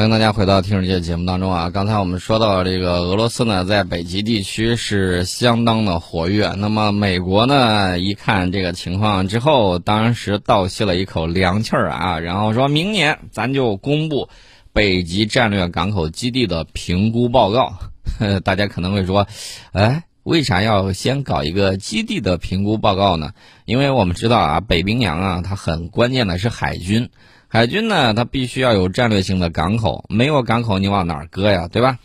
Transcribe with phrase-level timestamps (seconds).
[0.00, 1.68] 欢迎大家回到听世界节目当中啊！
[1.68, 6.54] 刚才我们说到这个俄罗斯呢，在北极地区是相当的活跃。
[6.56, 14.30] 那么美国呢，一看这个情况之后，当时倒吸了一口凉气儿啊，然后说明年咱就公布
[14.72, 17.74] 北极战略港口基地的评估报告。
[18.42, 19.26] 大家可能会说，
[19.72, 23.32] 哎，为啥要先搞一个基地的评估报告呢？
[23.66, 27.10] 因为我们知道啊，北冰洋啊，它很关键的是海军。
[27.52, 31.98] 海军呢，它必须要有战略性的港口，没有港口你往哪儿搁呀，对吧？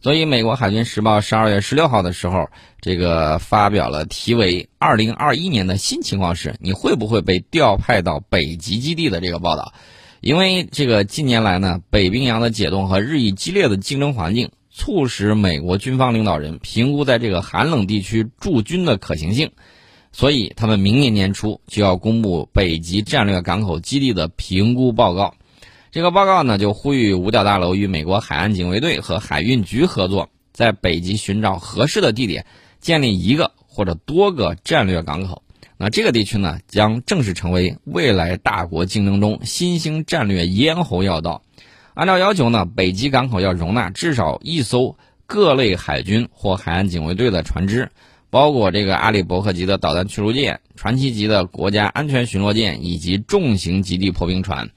[0.00, 2.48] 所以，美国海军时报十二月十六号的时候，
[2.80, 9.74] 这个发表了题为《二零二一年的新情况是你会不会被调派到北极基地》的这个报道。
[10.20, 19.50] 因为这个近年来呢，北冰洋的解冻和日益激烈的竞争环境，促使美国军方领导人评估在这个寒冷地区驻军的可行性。
[20.12, 25.34] 所以，他们明年年初就要公布北极战略港口基地的评估报告。
[25.90, 32.44] 这个报告呢，就呼吁五角大楼与美国海岸警卫队和海运局合作，在北极寻找合适的地点，
[32.80, 35.42] 建立一个或者多个战略港口。
[35.78, 41.42] 那这个地区呢，将正式成为未来大国竞争中新兴战略咽喉要道。
[41.94, 47.90] 按照要求呢，北极港口要容纳至少一艘各类海军或海岸警卫队的船只。
[48.32, 54.70] 包括这个阿里伯克级的导弹驱逐舰、传奇级的国家安全巡逻舰以及重型极地破冰船。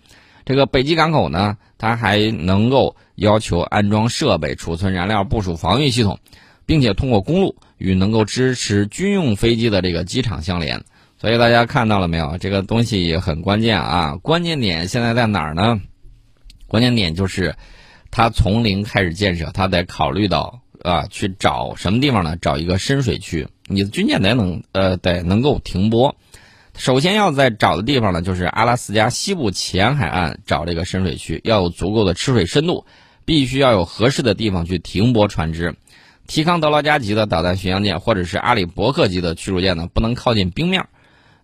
[0.44, 6.20] 这个北极港口呢，它还能够要求安装设备、储存燃料、部署防御系统，
[6.66, 10.84] 并且通过公路与能够支持军用飞机的这个机场相连。
[11.18, 12.38] 所以大家看到了没有？
[12.38, 14.18] 这个东西也很关键啊！
[14.22, 15.80] 关键点现在在哪儿呢？
[16.68, 17.56] 关键点就是，
[18.12, 20.60] 它从零开始建设，它得考虑到。
[20.86, 22.38] 啊，去找什么地方呢？
[22.38, 26.16] 找一个深水区，你的军舰得能呃得能够停泊。
[26.78, 32.86] 首先要在找的地方呢，就是阿拉斯加西部前海岸找这个深水区，要有足够的吃水深度，
[33.26, 35.74] 必须要有合适的地方去停泊船只。
[36.28, 40.88] 提康德罗加级的导弹巡洋舰或者是阿里伯克级的驱逐舰呢，不能靠近冰面。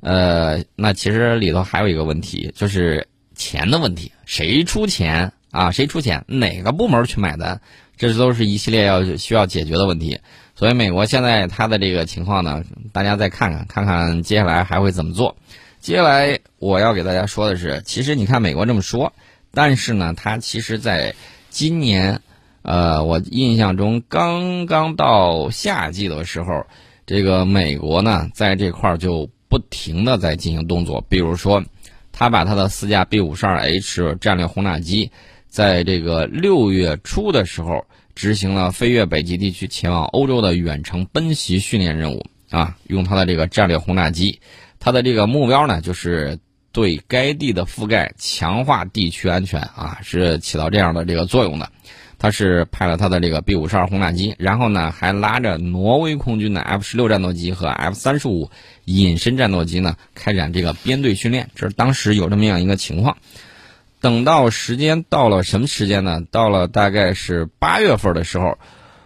[0.01, 5.72] 呃，那其实里头还有一个问题，就是钱的问题，谁出钱啊？
[5.72, 6.25] 谁出钱？
[6.28, 7.62] 哪个部门去买单？
[8.07, 10.19] 这都是一系列要需要解决的问题，
[10.56, 15.35] 所以美国现在它的这个情况呢，大家再看看，看看接下来还会怎么做。
[15.79, 19.13] 接下来我要给大家说的是，其实你看美国这么说，
[19.53, 21.13] 但是呢，它其实在
[21.50, 22.22] 今年，
[22.63, 26.66] 呃，我印象中刚刚到夏季的时候，
[27.06, 31.63] 这个美国呢在这块儿就不停的在进行动作，比如说，
[32.12, 35.12] 他把他的四架 B 五十二 H 战略轰炸机。
[35.51, 37.85] 在这个六月初的时候，
[38.16, 44.39] 执行了飞越北极地区前往欧洲的远程奔袭训练任务啊，用它的这个战略轰炸机，
[44.79, 46.39] 它的这个目标呢，就是
[46.72, 51.69] 对该地的覆盖，强化地区安全啊，是起到这样的这个作用的。
[52.18, 58.50] 它是派了它的这个 B 五十二轰炸机，然后呢，还拉着挪威空军的 F 十六战斗机和 F 三十五
[58.85, 61.50] 隐身战斗机呢，开展这个编队训练。
[61.56, 63.18] 这是当时有这么样一个情况。
[64.01, 66.22] 等到时间到了什么时间呢？
[66.31, 68.57] 到了大概是八月份的时候，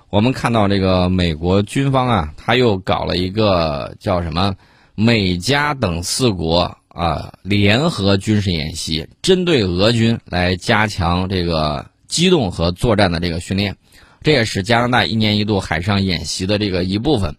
[0.10, 4.56] 我们看到这个美国军方啊，他又搞了一个叫什么
[4.96, 13.76] 美加等四国啊联合军事演习，针对俄军来加强这个机动和作战的这个训练。
[14.22, 17.36] 这也是加拿大一年一度海上演习的这个一部分。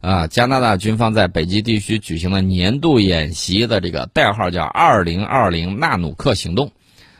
[0.00, 6.72] 啊，加拿大军方在北极地区举行的年度演习的这个代号叫“二零二零纳努克行动”。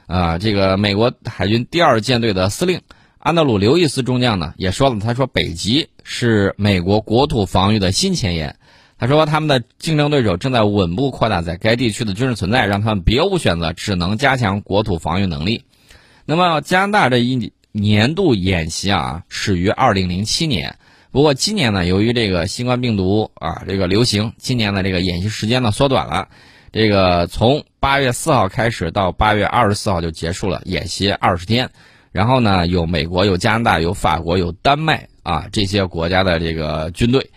[0.06, 2.80] 啊，这个美国海军第二舰队的司令
[3.18, 8.56] 安德鲁·刘易斯中将呢，也说了，他说北极是美国国土防御的新前沿。
[8.98, 15.64] 他说，他们的竞争对手正在稳步扩大在该地区的军事存在，让他们别无选择，只能加强国土防御能力。
[16.24, 20.78] 那么，加拿大这一年度演习啊，始于2007年，
[21.10, 26.28] 不过今年呢，由于这个新冠病毒啊这个流行，今年的这个演习时间呢缩短了。
[26.76, 31.70] 这个从八月四号开始到八月二十四号就结束了演习二十天，
[32.12, 37.30] 然后呢有美国有加拿大有法国有丹麦啊这些国家的这个军队，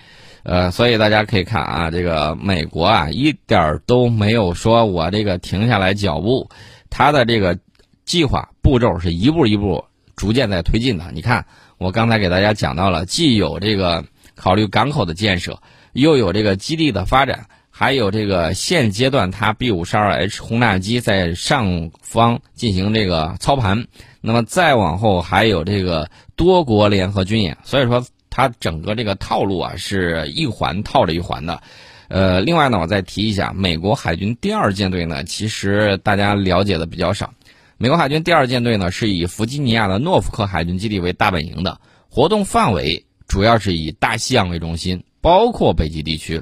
[0.43, 6.49] 呃，所以大家可以看啊，这个美国啊一点都没有说我这个停下来脚步，
[6.89, 7.57] 他的这个
[8.03, 9.85] 计划步骤是一步一步
[10.17, 11.11] 逐渐在推进的。
[11.13, 11.45] 你看
[11.77, 14.03] 我刚才给大家讲到了，既有这个
[14.35, 15.61] 考虑港口的建设，
[15.93, 17.47] 又有这个基地的发展。
[17.79, 23.87] 还有这个现阶段，它 B 五十二 H 轰炸机在上方进行这个操盘，
[24.19, 31.61] 那么再往后还有这个多国联合军演，所以说它整个这个套路啊是一环套着一环的。
[32.09, 37.33] 呃，另外呢，我再提一下，美国海军第二舰队呢，其实大家了解的比较少。
[37.77, 41.79] 美国海军第二舰队呢是以弗吉尼亚的诺福克海军基地为大本营的，
[42.09, 46.41] 活动范围主要是以大西洋为中心，包括北极地区。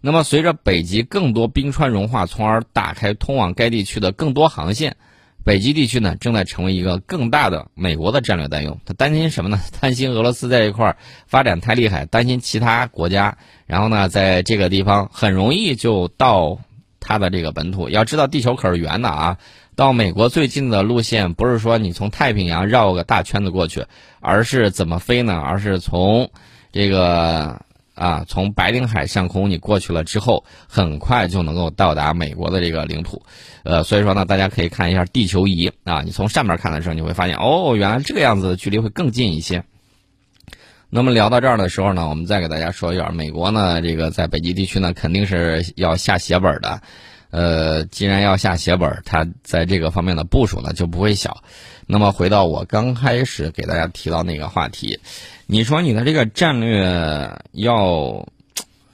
[0.00, 4.96] 那么，随着北极更多冰川融化，从而打开通往该地区的更多航线，
[5.44, 8.78] 北极地区呢正在成为一个更大的美国的战略担忧。
[8.84, 9.58] 他 担心什么呢？
[9.80, 10.96] 担心俄罗斯在一块儿
[11.26, 16.60] 发展太厉害，担心其他国家，然后呢，在这个地方很容易就到
[17.00, 17.88] 他的这个本土。
[17.88, 19.38] 要知道，地球可是圆的啊，
[19.74, 23.84] 到美国最近的路线不是说你从太平洋绕个大圈子过去，
[24.20, 25.42] 而是怎么飞呢？
[25.44, 26.30] 而是从
[26.70, 27.62] 这个。
[27.98, 33.22] 啊，从白令海上空你过去了之后，很快就能够到达美国的这个领土，
[33.64, 39.64] 呃，所以说呢，大家可以看一下地球仪啊，你从上面看的时候，你会发现哦，原来这个样子的距离会更近一些。
[40.90, 46.80] 那么聊到这儿的时候呢，我们再给大家说一下，美国呢，这个在北极地区呢，肯定是要下血本的，
[47.30, 51.42] 呃，既然要下血本，它在这个方面的部署呢就不会小。
[51.86, 55.00] 那么回到我刚开始给大家提到那个话题。
[55.46, 58.28] 你说你的这个战略要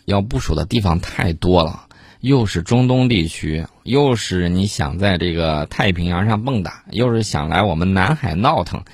[0.05, 1.87] 要部署的地方太多了，
[2.21, 8.85] 又是中东地区，又是你想在这个太平洋上蹦跶，又是想来我们南海闹腾，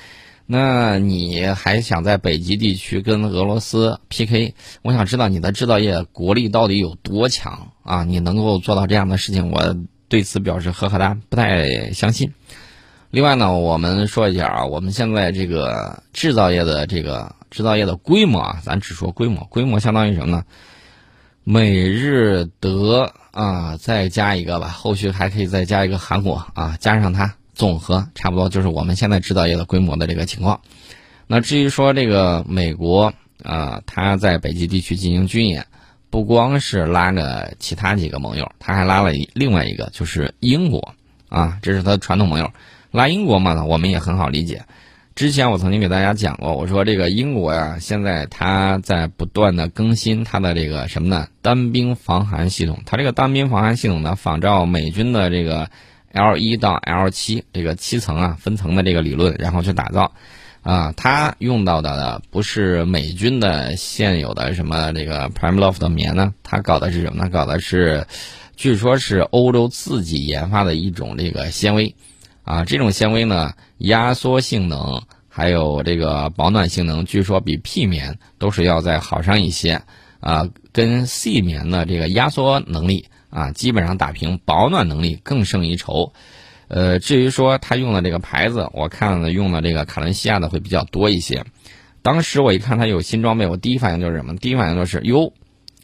[0.53, 4.57] 那你还想在北极地区跟俄罗斯 PK？
[4.83, 8.03] 我想知道你的制造业国力到底有多强啊？
[8.03, 9.77] 你能够做到这样的事情，我
[10.09, 12.33] 对此表示呵呵哒，不太相信。
[13.13, 20.43] 另外呢，我们说一下啊，我们现在这个制造业的这个制造业的规模啊，咱只说规模，规模相当于什么呢？
[21.45, 30.61] 美日德啊，再加一个吧，后续还可以再加一个韩国啊，加上它总和差不多就是我们现在制造业的规模的这个情况。
[31.27, 33.13] 那至于说这个美国
[33.43, 35.67] 啊，它在北极地区进行军演，
[36.11, 40.95] 不光是拉着其他几个盟友，他还拉了另外一个，就是英国
[41.29, 42.51] 啊，这是他的传统盟友。
[42.91, 44.65] 拉英国嘛呢，我们也很好理解。
[45.15, 51.29] 之前我曾经给大家讲过，我说这个英国呀，现在它在不断的更新它的这个什么呢？
[51.43, 52.81] 单兵防寒系统。
[52.87, 55.71] 它这个单兵防寒系统呢，仿照美军的这个
[56.13, 60.13] L 一到 L 七这个七层啊分层的这个理论，然后去打造。
[60.63, 66.35] 啊，它用到的不是美军的现有的什么这个 Prime Loft 的棉呢？
[66.43, 67.31] 它搞的是什么呢？
[67.31, 68.07] 搞的是，
[68.57, 71.95] 据说是欧洲自己研发的一种这个纤维。
[72.45, 79.81] 啊，这种纤维呢，压缩性能还有这个保暖性能，据说比 P 棉都是要再好上一些。
[80.21, 86.13] 啊，跟 C 棉的这个压缩能力啊，基本上打平，保暖能力更胜一筹。
[86.69, 91.45] 呃，至于说他用的这个牌子，我看了用的这个卡伦西亚的会比较多一些。
[92.03, 94.37] 当时我一看他有新装备，我第一反应就是什么？
[94.37, 95.33] 第一反应就是哟，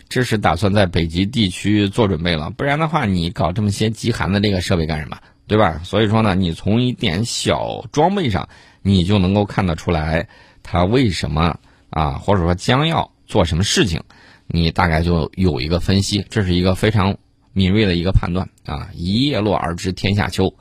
[0.09, 5.19] 这是打算在北极地区做准备了，不然的话，你搞这么些极寒的这个设备干什么？
[5.49, 5.81] 对吧？
[5.85, 8.49] 所以说呢，你从一点小装备上，
[8.83, 10.29] 你就能够看得出来，
[10.63, 11.59] 他为什么
[11.91, 14.03] 啊，或者说将要做什么事情，
[14.47, 16.25] 你大概就有一个分析。
[16.31, 17.17] 这是一个非常
[17.57, 18.91] 敏锐的一个判断啊！
[18.95, 20.55] 一叶落而知天下秋。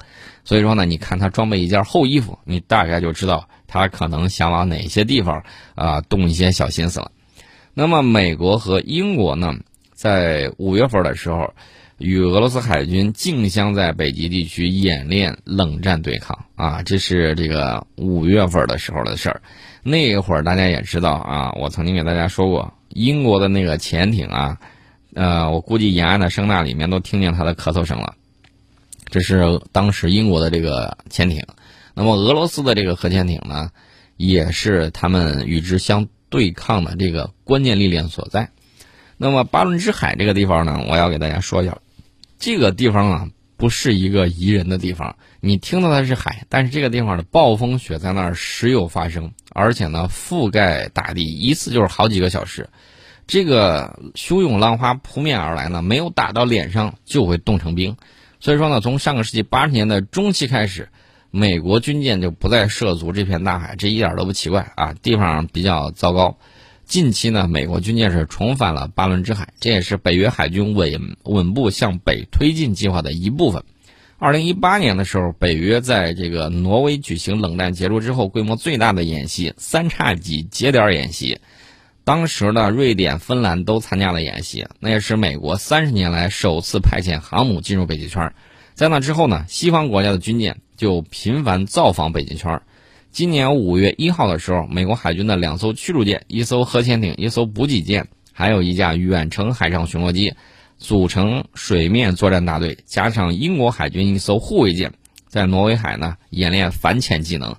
[0.45, 5.44] 所以说呢，你看他装备一件厚衣服，你大概就知道他可能想往哪些地方
[5.75, 7.12] 啊动一些小心思了。
[7.74, 9.53] 那么，美国和英国呢，
[9.94, 11.53] 在五月份的时候。
[11.97, 19.41] 与俄罗斯海军竞相在北极地区演练冷战对抗啊，这是这个五月份的时候的事儿。
[19.81, 24.58] 那会儿大家也知道啊，我曾经给大家说过，英国的那个潜艇啊，
[25.15, 28.15] 呃，我估计沿岸的声呐里面都听见他的咳嗽声了。
[29.05, 31.41] 这是当时英国的这个潜艇，
[31.93, 33.72] 那么俄罗斯的这个核潜艇呢，
[34.17, 38.50] 也是他们与之相对抗的这个关键力量所在。
[39.15, 41.77] 那么巴伦支海这个地方呢，我要给大家说一下。
[42.38, 45.15] 这个地方啊，不是一个宜人的地方。
[45.39, 52.67] 你听到的是海，但是这个地方的暴风雪在那儿时有发生，而且呢，覆盖大地，一次就是好几个小时。
[53.27, 57.98] 这个汹涌浪花扑面而来呢，没有打到脸上就会冻成冰。
[58.39, 60.89] 所以说呢，从上个世纪八十年代中期开始，
[61.32, 66.38] 美国军舰就不再涉足这片大海，这一点都不奇怪啊，地方比较糟糕。
[66.86, 73.63] 近期呢，美国军舰是重返了巴伦支海，这也是北约海军稳稳步向北推进计划的一部分。
[74.20, 81.39] 二零一八年的时候，北约在这个挪威举行冷战结束之后规模最大的演习——三叉戟节点演习。
[82.05, 88.31] 当时的，瑞典、芬兰都参加了演习，那也是美国三十年来首次派遣航母进入北极圈。
[88.75, 92.62] 在那之后呢，西方国家的军舰就频繁造访北极圈。
[93.09, 100.35] 今年五月一号的时候，美国海军的两艘驱逐舰、一艘核潜艇、一艘补给舰，还有一架远程海上巡逻机，
[100.77, 104.93] 组成水面作战大队，加上英国海军一艘护卫舰，
[105.27, 107.55] 在挪威海呢演练反潜技能。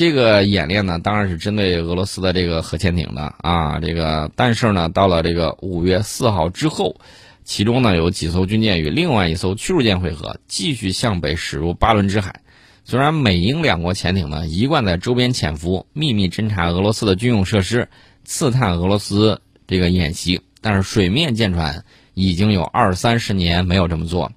[0.00, 3.80] 这个演练呢，当然是针对俄罗斯的这个核潜艇的啊。
[3.80, 6.96] 这个但是呢，到了这个五月四号之后，
[7.44, 12.40] 其中呢有几艘军舰与另外一艘驱逐舰会合，继续向北驶入巴伦支海。
[12.82, 17.90] 虽然美英两国潜艇呢一贯在周边潜伏，秘密侦察俄罗斯的军用设施，
[18.24, 24.32] 刺探俄罗斯这个演习，但是水面舰船已经有二三十年没有这么做，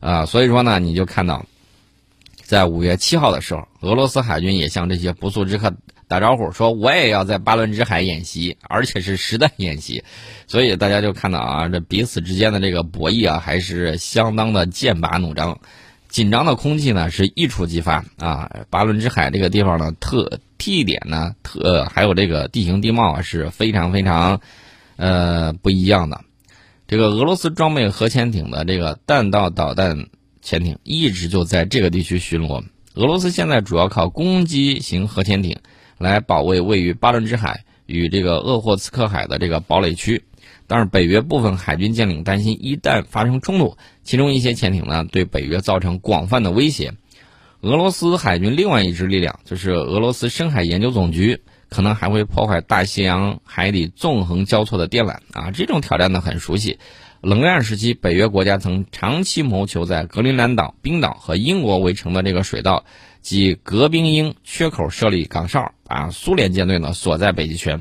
[0.00, 1.46] 啊，所以说呢，你就看到，
[2.44, 5.74] 在五月七号的时候，俄罗斯海军也向这些不速之客
[6.06, 10.04] 打招呼，说我也要在巴伦支海演习，而且是实弹演习，
[10.46, 15.58] 所以大家就看到啊，这彼此之间的这个博弈啊，还是相当的剑拔弩张。
[16.08, 18.48] 紧张的空气呢是一触即发啊！
[18.70, 24.40] 巴伦支海这个地方呢，特地点呢特还有这个地形地貌啊是非常非常，
[24.94, 26.20] 呃不一样的。
[26.86, 30.06] 这个俄罗斯装备核潜艇的这个弹道导弹
[30.44, 32.62] 潜艇一直就在这个地区巡逻。
[32.94, 35.58] 俄罗斯现在主要靠攻击型核潜艇
[35.98, 40.22] 来保卫位于巴伦支海与这个鄂霍次克海的这个堡垒区。
[40.66, 46.92] 但是北约部分海军将领担心，一旦发生冲突，其中一些潜艇呢对北约造成广泛的威胁。
[47.62, 55.50] 俄罗斯海军另外一支力量就是俄罗斯深海研究总局，可能还会破坏大西洋海底纵横交错的电缆啊！
[55.50, 56.78] 这种挑战呢很熟悉。
[57.24, 62.84] 冷战时期，北约国家曾长期谋求在格陵兰岛、冰岛和英国围城的这个水道
[63.22, 67.80] 及格冰英缺口设立岗哨，把苏联舰队呢锁在北极圈。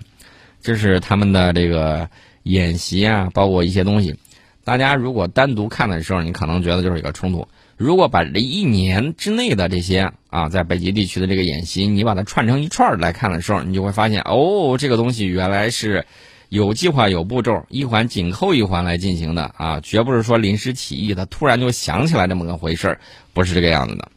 [0.62, 2.10] 这是他们的这个。
[2.44, 4.18] 演习啊，包括一些东西，
[4.66, 7.48] 大家如果单独看的时候，你可能觉得就是一个冲突。
[7.78, 16.06] 如果把这一年之内的这些啊，在北极地区的这个演习，你把它串成一串来看的时候，你就会发现，哦，这个东西原来是
[16.54, 23.00] 有计划、有步骤，一环紧扣一环来进行的啊，绝不是说临时起意，他突然就想起来这么个回事儿，
[23.34, 24.12] 不是这个样子的。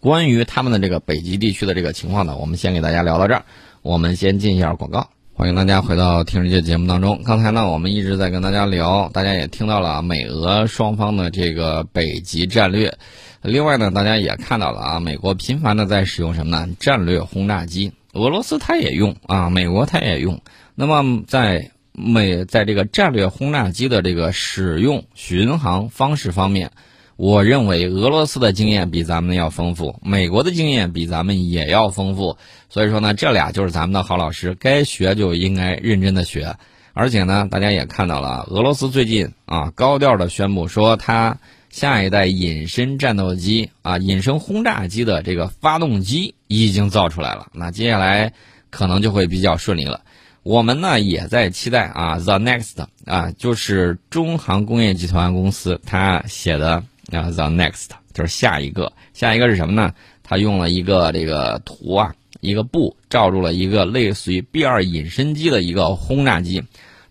[0.00, 3.44] 关于他们的这个北极地区的这个情况呢，我们先给大家聊到这儿，
[3.82, 5.10] 我们先进一下广告。
[5.34, 7.20] 欢迎大家回到《听世界》节目当中。
[7.22, 12.96] 刚才呢，我们一直在跟大家聊，大家也听到了美俄双方的这个北极战略。
[13.42, 16.74] 另外呢，大家也看到了啊，美国频繁的在使用什么呢？
[16.80, 17.92] 战略轰炸机。
[18.12, 20.40] 俄罗斯它也用啊，美国它也用。
[20.74, 26.70] 那么在美在这个战略轰炸机的这个使用巡航方式方面。
[27.16, 32.36] 我认为俄罗斯的经验比咱们要丰富，美国的经验比咱们也要丰富，
[32.68, 36.56] 所以说呢，这俩就是咱们的好老师，该学就应该认真的学。
[36.94, 41.38] 而且呢，大家也看到了，俄罗斯最近啊高调的宣布说，它
[41.72, 48.32] 下一代隐身战斗机啊隐身轰炸机的这个发动机已经造出来了，那接下来
[48.70, 50.00] 可能就会比较顺利了。
[50.44, 56.84] 我们呢也在期待啊，The Next 啊，就是中航工业集团公司它写的。
[57.10, 59.92] 啊，the next 就是下一个，下一个是什么呢？
[60.22, 66.62] 他用了一个这个图啊，一个布罩住了一个类似于 B 二隐身机的一个轰炸机，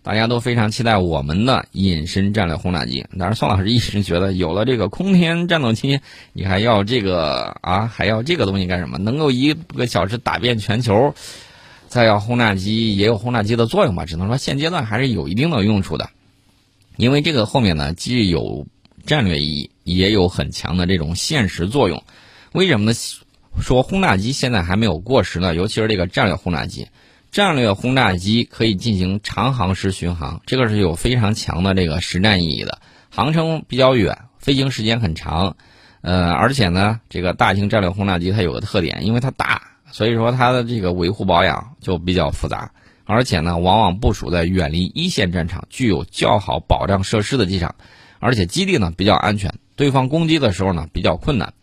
[0.02, 3.06] 大家都非常期待我们的隐身战略轰炸机。
[3.18, 6.00] 但是宋老师一直觉得，有了这个空天战斗机，
[6.32, 8.98] 你还要这个啊，还要这个东西干什么？
[8.98, 11.14] 能够一个小时打遍全球，
[11.88, 14.04] 再要轰炸机也有轰炸机的作用吧？
[14.04, 16.10] 只能说现阶段还是有一定的用处的，
[16.96, 18.66] 因为这个后面呢既有。
[19.04, 22.04] 战略意义也有很强的这种现实作用，
[22.52, 22.96] 为什么呢？
[23.60, 25.56] 说轰炸机现在还没有过时呢？
[25.56, 26.86] 尤其是这个战略轰炸机，
[27.32, 35.56] 战略轰炸机可以进行长航时巡航，这个是有非常强的这个实战意义的，航程比较远，飞行时间很长，
[36.02, 42.70] 呃，而且呢，这个大型战略轰炸机它有个特点，因为它大，所以说它的这个维护保养就比较复杂，
[43.06, 47.74] 而且呢，往往部署在远离一线战场、具有较好保障设施的机场。
[48.18, 51.54] 而且基地呢比较安全，对方攻击的时候呢比较困难。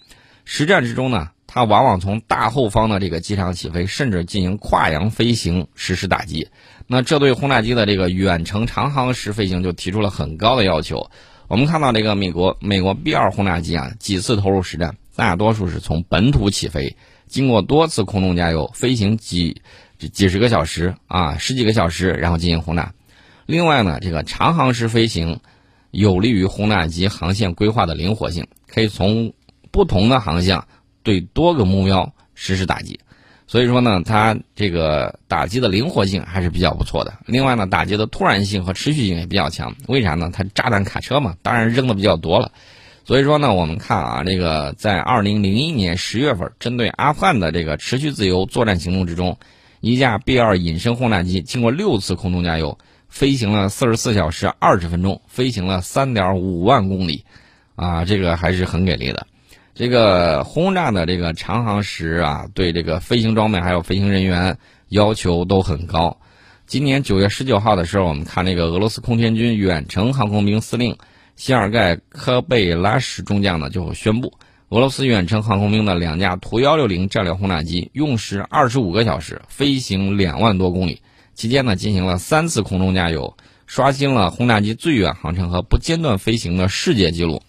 [0.45, 6.48] 实战之中呢，它往往从大后方的这个机场起飞，甚至进行跨洋飞行实施打击。
[6.86, 11.10] 那这对轰炸机的这个远程长航时飞行就提出了很高的要求。
[11.48, 16.96] 我们看到这个美国美国 B 二轰炸机啊，几次投入实战，大多数是从本土起飞，
[17.27, 19.63] 经过多次空中加油，飞行几
[19.98, 22.94] 几十个小时啊，十几个小时，然后进行轰炸。
[23.48, 25.39] 另外呢，这个长航时飞行。
[25.91, 29.34] 有利于轰炸机航线规划的灵活性，可以从
[29.72, 30.68] 不同的航向
[31.03, 33.00] 对多个目标实施打击。
[33.48, 37.13] 所以说呢，它这个打击的灵活性还是比较不错的。
[37.25, 39.75] 另外呢，打击的突然性和持续性也比较强。
[39.88, 40.29] 为啥呢？
[40.32, 42.51] 它炸弹卡车嘛，当然扔的比较多了。
[43.06, 49.38] 所以说呢，我们看啊，这个在二零零一年十月份，针对阿富汗的这个持续自由作战行动之中，
[49.79, 52.77] 一架 B 二隐身轰炸机经过六次空中加油。
[53.08, 57.25] 飞行了四十四小时二十分钟，飞行了三点五万公里，
[57.75, 59.25] 啊，这个还是很给力的。
[59.79, 64.57] 这个轰炸的这个长航时啊，对这个飞行装备还有飞行人员
[64.89, 66.17] 要求都很高。
[66.67, 70.98] 今年九月十九号的时候，我们看那个俄罗斯空天军远程航空兵司令
[71.38, 74.33] 谢尔盖科贝拉什中将呢，就宣布，
[74.67, 81.01] 俄罗斯远程航空兵的两架图幺六零战略轰炸机用时二十五个小时，飞行两万多公里，
[81.36, 87.41] 期间呢进行了三次空中加油，刷新了轰炸机最远航程和不间断飞行的世界纪录。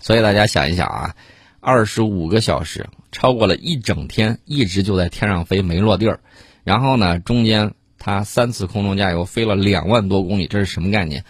[0.00, 1.14] 所以大家想一想啊，
[1.60, 6.20] 二十五个小时，超过了一整天，一直就在天上飞没落地儿。
[6.64, 11.24] 然后呢，中间它三次空中加油，飞了两万多公里，这是什么概念？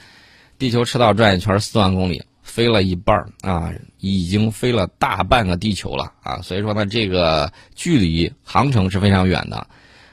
[0.58, 6.40] 地球赤道转一圈四万公里，飞了一半儿啊，已经飞了大半个地球了啊。
[6.42, 9.66] 所以说呢，这个距离航程是非常远的。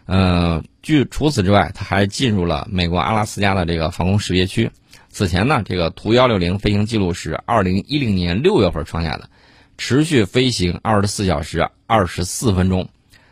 [0.06, 4.72] 呃，据除此之外，它还进入了美国阿拉斯加的这个防空识别区。
[5.10, 9.30] 此前呢，这个图幺六零飞行记录是二零一零年六月份创下的，
[9.78, 12.88] 持续飞行二十四小时二十四分钟。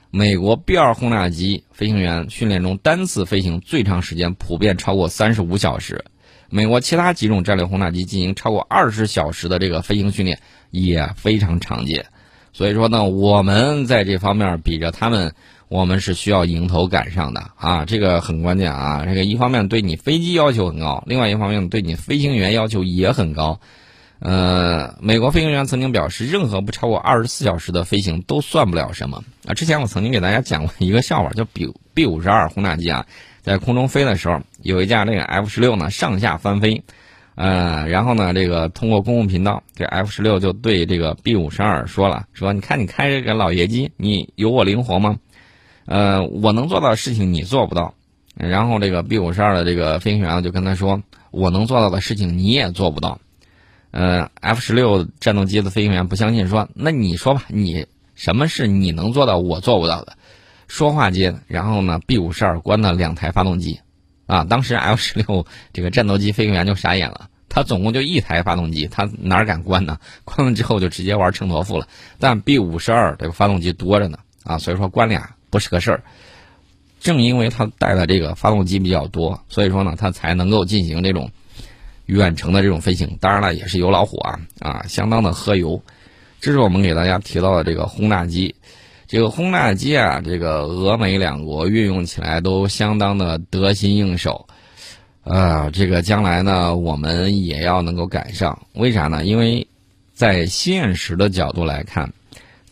[0.10, 6.06] 美国 B 二轰炸机飞行员训练中单次飞行最长时间普遍超过三十五小时。
[6.50, 10.40] 美国其他几种战略轰炸机进行超过二十小时的这个飞行训练
[10.72, 12.06] 也非常常见。
[12.54, 15.36] 所以说呢，我们在这方面比着他们。
[15.76, 19.04] 我们是需要迎头赶上的啊，这个很关键啊。
[19.06, 23.60] 这个一方面对你飞机要求很高，另外一方面对你飞行员要求也很高。
[24.20, 29.54] 呃，美国飞行员曾经表示，任何不超过二十四小时的飞行都算不了什么啊。
[29.54, 33.06] 之前我曾经给大家讲过一个笑话，叫 B B 五十二轰炸机啊，
[33.42, 36.82] 在空中飞的时候，有一架这个 F 十六呢上下翻飞，
[37.36, 45.18] 呃，然后呢，这个通过公共频道，这 F 十六就对这个 B 五十二说了，说你看你开这个老爷机，你有我灵活吗？
[45.86, 47.94] 呃，我能做到的事情你做不到，
[48.36, 53.20] 然后这个 B 五十二的这个飞行员就跟他说，我能做到的事情你也做不到。
[53.92, 60.18] 呃，F 十六战斗机的飞行员不相信，说那你说吧，你什么是你能做到我做不到的？
[60.68, 63.80] 说话间，然后呢，B 五十二关了两台发动机，
[64.26, 70.00] 啊，当时 F 十六这个战斗机飞行员就傻眼了，他总共就一台发动机，他哪敢关呢？
[70.24, 71.88] 关了之后就直接玩秤砣夫了。
[72.20, 75.35] 但 B 五十二这个发动机多着呢，啊，所以说关俩。
[75.56, 76.04] 不是个事儿，
[77.00, 81.32] 正因为它带的这个发动机比较多，所以说呢，它才能够进行这种
[82.08, 83.18] 远程的这种飞行。
[83.22, 85.82] 当然了，也是油老虎啊啊，相当的喝油。
[86.42, 88.54] 这是我们给大家提到的这个轰炸机。
[89.08, 94.46] 这个轰炸机啊，这个俄美两国运用起来都相当的得心应手。
[95.24, 98.68] 啊，这个将来呢，我们也要能够赶上。
[98.74, 99.24] 为啥呢？
[99.24, 99.66] 因为
[100.14, 102.12] 在现实的角度来看。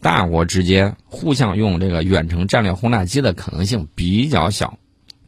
[0.03, 4.77] 大国之间互相用这个远程战略轰炸机的可能性比较小，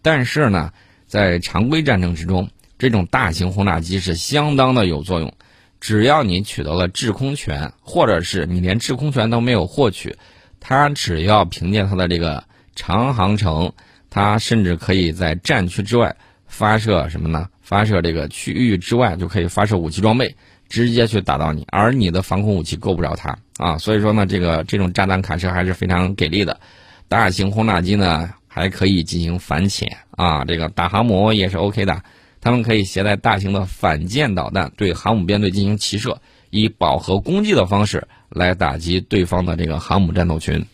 [0.04, 0.72] 但是呢，
[1.08, 5.34] 在常规战争之中，这种大型轰炸机是相当的有作用。
[5.80, 10.18] 只要你取得了制空权，或者是你连制空权都没有获取，
[10.60, 12.44] 它只要凭借它的这个
[12.76, 13.72] 长航程，
[14.10, 17.50] 它甚至可以在战区之外发射什么呢？
[17.62, 20.36] 发射这个区域之外就可以发射武器装备。
[20.68, 23.78] 直接去打到你，而你的防空武器够不着它啊！
[23.78, 26.60] 所以说呢，这个这种炸弹卡车还是非常给力的。
[27.08, 32.02] 大型轰炸机呢还可以进行反潜啊，这个打航母也是 OK 的。
[32.42, 40.66] 他们可以携带大型的反舰导弹对航母编队进行齐射，以饱和攻击的方式来打击对方的这个航母战斗群。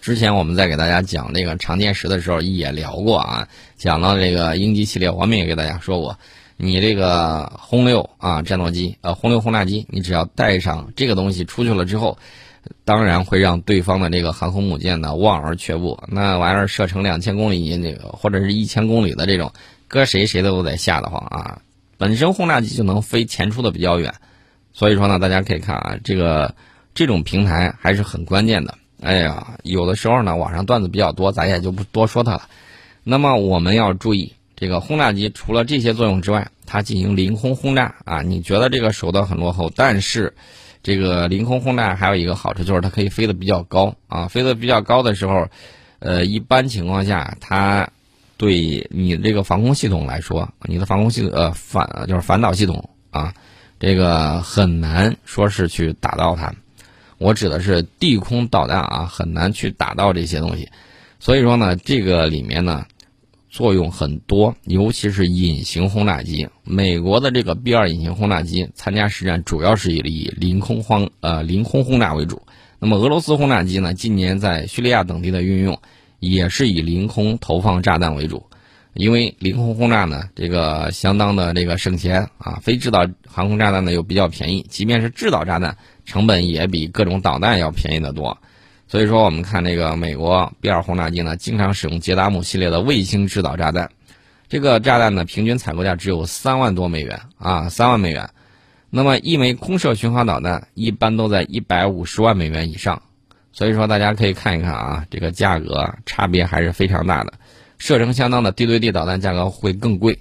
[0.00, 6.18] 之前我们在给大家讲那个长剑十的时候也聊过啊，讲到这个鹰击系列，我们也给大家说过。
[6.56, 12.18] 你这个轰六啊，战斗机呃，轰六轰炸机，你只要带上这个东西出去了之后，
[12.84, 16.00] 当然会让对方的这个航空母舰呢望而却步。
[16.08, 19.52] 那玩意儿射程两千公里，那个或者是一千公里的这种，
[19.88, 21.62] 搁谁谁都得吓得慌啊。
[21.98, 24.14] 本身轰炸机就能飞前出的比较远，
[24.72, 26.54] 所以说呢，大家可以看啊，这个
[26.94, 28.78] 这种平台还是很关键的。
[29.00, 32.42] 哎呀，有的时候呢，网上段子比较多，咱也就不多说它了。
[33.02, 34.34] 那么我们要注意。
[34.62, 40.32] 这个轰炸机除了这些作用之外，它进行临空轰炸啊，你觉得这个手段很落后，但是
[40.84, 45.48] 这个临空轰炸还有一个好处就是它可以飞得比较高啊，飞得比较高的时候，
[45.98, 47.90] 呃，一般情况下它
[48.36, 53.34] 对你这个防空系统来说，你的防空系呃反就是反导系统啊，
[53.80, 56.54] 这个很难说是去打到它。
[57.18, 60.68] 我指的是地空导弹啊，很难去打到这些东西，
[61.18, 62.86] 所以说呢，这个里面呢。
[63.52, 66.48] 作用很多，尤其是隐形轰炸机。
[66.64, 72.40] 美国的这个 B 二隐形轰炸机参加实战，主要是以以临空轰呃临空轰炸为主。
[72.78, 75.78] 那么俄罗斯轰炸机呢，近年在叙利亚等地的运用，
[76.18, 78.42] 也是以临空投放炸弹为主。
[78.94, 88.38] 因为临空轰炸呢，这个相当的这个省钱啊，非制导航空炸弹呢又比较便宜，即便是制导炸弹，成本也比各种导弹要便宜得多。
[88.92, 93.90] 所以说，我们看这个美国 B 二轰炸机呢，经常使用捷达姆系列的卫星制导炸弹。
[94.50, 98.28] 这个炸弹呢，平均采购价只有三万多美元啊，三万美元。
[98.90, 103.00] 那么一枚空射巡航导弹一般都在一百五十万美元以上。
[103.54, 107.32] 所以说，大家可以看一看啊，这个价格差别还是非常大的。
[107.78, 110.18] 射程相当的地对地导弹价格会更贵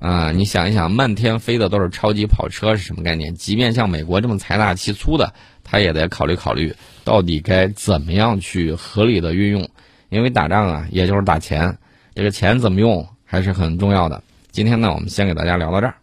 [0.00, 0.32] 啊！
[0.32, 3.36] 你想一想，漫天飞的都是超级跑车是什么概念？
[3.36, 5.32] 即便像美国这么财大气粗的。
[5.70, 6.74] 他也得考虑考虑，
[7.08, 9.66] 到底该怎么样去合理的运用，
[10.10, 11.74] 因为打仗啊，也就是打钱，
[12.14, 14.22] 这个钱怎么用还是很重要的。
[14.50, 15.94] 今天呢，我们先给大家聊到这儿。